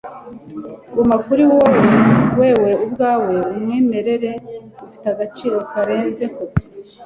[0.93, 1.43] guma kuri
[2.39, 4.31] wewe ubwawe umwimerere
[4.85, 6.61] ufite agaciro karenze kopi